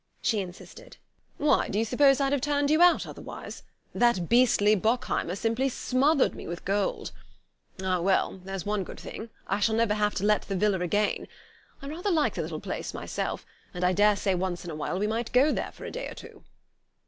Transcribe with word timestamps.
she 0.19 0.39
insisted. 0.39 0.97
"Why, 1.37 1.69
do 1.69 1.77
you 1.77 1.85
suppose 1.85 2.19
I'd 2.19 2.31
have 2.31 2.41
turned 2.41 2.71
you 2.71 2.81
out 2.81 3.05
otherwise? 3.05 3.61
That 3.93 4.27
beastly 4.29 4.73
Bockheimer 4.73 5.37
simply 5.37 5.69
smothered 5.69 6.33
me 6.33 6.47
with 6.47 6.65
gold. 6.65 7.11
Ah, 7.83 8.01
well, 8.01 8.39
there's 8.43 8.65
one 8.65 8.83
good 8.83 8.99
thing: 8.99 9.29
I 9.45 9.59
shall 9.59 9.75
never 9.75 9.93
have 9.93 10.15
to 10.15 10.23
let 10.25 10.41
the 10.41 10.55
villa 10.55 10.79
again! 10.79 11.27
I 11.83 11.87
rather 11.87 12.09
like 12.09 12.33
the 12.33 12.41
little 12.41 12.59
place 12.59 12.95
myself, 12.95 13.45
and 13.75 13.83
I 13.83 13.93
daresay 13.93 14.33
once 14.33 14.65
in 14.65 14.71
a 14.71 14.75
while 14.75 14.97
we 14.97 15.05
might 15.05 15.31
go 15.33 15.51
there 15.51 15.71
for 15.71 15.85
a 15.85 15.91
day 15.91 16.07
or 16.07 16.15
two.... 16.15 16.43